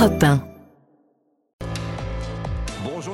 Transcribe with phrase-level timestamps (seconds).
[0.00, 0.49] Europe 1.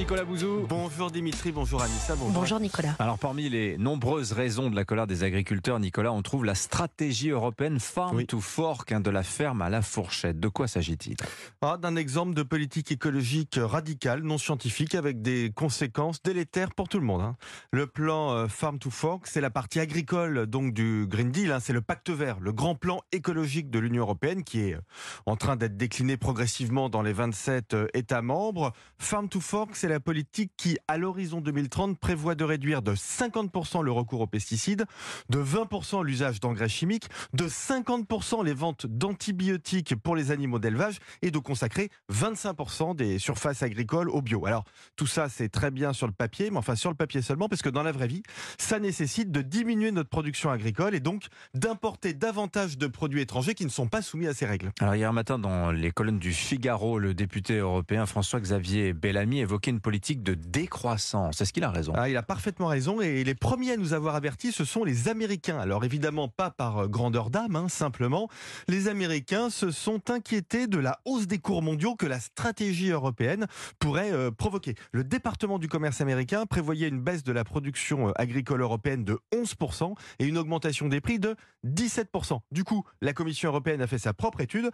[0.00, 0.66] Bonjour Nicolas Bouzou.
[0.66, 2.32] Bonjour Dimitri, bonjour Anissa, bonjour.
[2.32, 2.96] Bonjour Nicolas.
[2.98, 7.28] Alors parmi les nombreuses raisons de la colère des agriculteurs, Nicolas, on trouve la stratégie
[7.28, 8.26] européenne Farm Oui.
[8.26, 10.40] to Fork, hein, de la ferme à la fourchette.
[10.40, 11.16] De quoi s'agit-il?
[11.60, 16.98] Ah, D'un exemple de politique écologique radicale, non scientifique, avec des conséquences délétères pour tout
[16.98, 17.20] le monde.
[17.20, 17.36] hein.
[17.70, 21.60] Le plan euh, Farm to Fork, c'est la partie agricole donc du Green Deal, hein,
[21.60, 24.80] c'est le pacte vert, le grand plan écologique de l'Union européenne qui est euh,
[25.26, 28.72] en train d'être décliné progressivement dans les 27 euh, États membres.
[28.98, 33.82] Farm to Fork, c'est la politique qui, à l'horizon 2030, prévoit de réduire de 50%
[33.82, 34.84] le recours aux pesticides,
[35.28, 41.30] de 20% l'usage d'engrais chimiques, de 50% les ventes d'antibiotiques pour les animaux d'élevage et
[41.30, 44.46] de consacrer 25% des surfaces agricoles au bio.
[44.46, 44.64] Alors,
[44.96, 47.62] tout ça, c'est très bien sur le papier, mais enfin sur le papier seulement, parce
[47.62, 48.22] que dans la vraie vie,
[48.58, 53.64] ça nécessite de diminuer notre production agricole et donc d'importer davantage de produits étrangers qui
[53.64, 54.70] ne sont pas soumis à ces règles.
[54.80, 59.79] Alors hier matin, dans les colonnes du Figaro, le député européen François-Xavier Bellamy évoquait une
[59.80, 61.40] politique de décroissance.
[61.40, 61.92] Est-ce qu'il a raison?
[61.96, 65.08] Ah, il a parfaitement raison et les premiers à nous avoir avertis, ce sont les
[65.08, 65.58] Américains.
[65.58, 68.28] Alors évidemment pas par euh, grandeur d'âme, hein, simplement.
[68.68, 73.46] Les Américains se sont inquiétés de la hausse des cours mondiaux que la stratégie européenne
[73.78, 74.74] pourrait euh, provoquer.
[74.92, 79.18] Le département du commerce américain prévoyait une baisse de la production euh, agricole européenne de
[79.32, 82.40] 11% et une augmentation des prix de 17%.
[82.50, 84.70] Du coup, la Commission européenne a fait sa propre étude.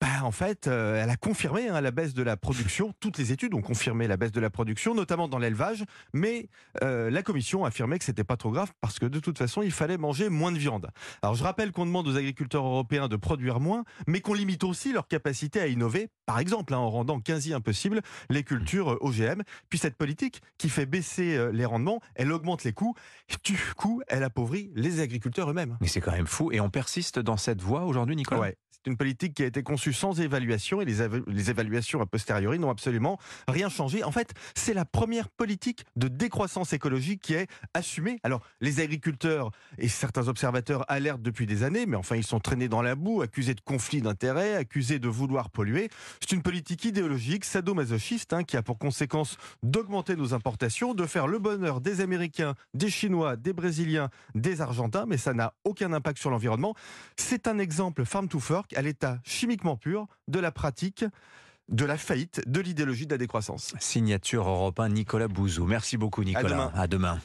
[0.00, 2.94] Bah, en fait, elle a confirmé hein, la baisse de la production.
[3.00, 5.84] Toutes les études ont confirmé la baisse de la production, notamment dans l'élevage.
[6.12, 6.48] Mais
[6.82, 9.62] euh, la Commission a affirmé que c'était pas trop grave parce que de toute façon,
[9.62, 10.88] il fallait manger moins de viande.
[11.22, 14.92] Alors je rappelle qu'on demande aux agriculteurs européens de produire moins, mais qu'on limite aussi
[14.92, 19.42] leur capacité à innover, par exemple hein, en rendant quasi impossible les cultures euh, OGM.
[19.68, 22.94] Puis cette politique qui fait baisser euh, les rendements, elle augmente les coûts.
[23.28, 25.76] Et du coup, elle appauvrit les agriculteurs eux-mêmes.
[25.80, 26.50] Mais c'est quand même fou.
[26.52, 28.40] Et on persiste dans cette voie aujourd'hui, Nicolas?
[28.40, 28.56] Ouais.
[28.84, 32.70] C'est une politique qui a été conçue sans évaluation et les, évaluations a posteriori n'ont
[32.70, 34.04] absolument rien changé.
[34.04, 38.20] En fait, c'est la première politique de décroissance écologique qui est assumée.
[38.22, 42.68] Alors, les agriculteurs et certains observateurs alertent depuis des années, mais enfin, ils sont traînés
[42.68, 45.88] dans la boue, accusés de conflits d'intérêts, accusés de vouloir polluer.
[46.20, 51.26] C'est une politique idéologique, sadomasochiste, hein, qui a pour conséquence d'augmenter nos importations, de faire
[51.26, 56.18] le bonheur des Américains, des Chinois, des Brésiliens, des Argentins, mais ça n'a aucun impact
[56.18, 56.74] sur l'environnement.
[57.16, 61.04] C'est un exemple farm to fork à l'état chimiquement pur de la pratique
[61.68, 63.74] de la faillite de l'idéologie de la décroissance.
[63.78, 65.66] Signature européen Nicolas Bouzou.
[65.66, 66.48] Merci beaucoup, Nicolas.
[66.48, 66.72] demain.
[66.74, 67.16] À demain.